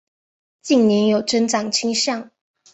[0.63, 2.31] 近年有增长倾向。